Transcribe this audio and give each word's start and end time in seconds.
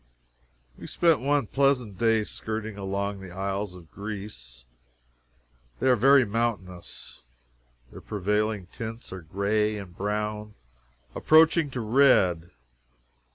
We 0.79 0.87
spent 0.87 1.19
one 1.19 1.45
pleasant 1.45 1.99
day 1.99 2.23
skirting 2.23 2.75
along 2.75 3.19
the 3.19 3.29
Isles 3.29 3.75
of 3.75 3.91
Greece. 3.91 4.65
They 5.79 5.87
are 5.89 5.95
very 5.95 6.25
mountainous. 6.25 7.21
Their 7.91 8.01
prevailing 8.01 8.65
tints 8.71 9.13
are 9.13 9.21
gray 9.21 9.77
and 9.77 9.95
brown, 9.95 10.55
approaching 11.13 11.69
to 11.69 11.81
red. 11.81 12.49